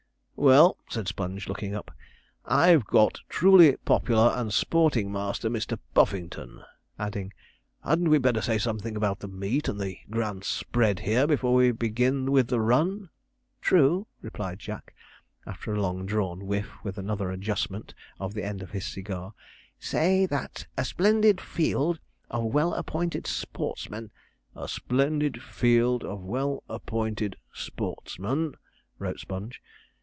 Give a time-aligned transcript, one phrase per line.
[0.37, 1.91] 'Well,' said Sponge, looking up,
[2.45, 5.77] 'I've got "truly popular and sporting master, Mr.
[5.93, 6.63] Puffington,"'
[6.97, 7.31] adding,
[7.83, 11.71] 'hadn't we better say something about the meet and the grand spread here before we
[11.71, 13.11] begin with the run?'
[13.61, 14.95] 'True,' replied Jack,
[15.45, 19.35] after a long drawn whiff and another adjustment of the end of his cigar;
[19.77, 21.99] 'say that "a splendid field
[22.31, 24.09] of well appointed sportsmen"'
[24.55, 28.55] 'A splendid field of well appointed sportsmen,'
[28.97, 29.61] wrote Sponge.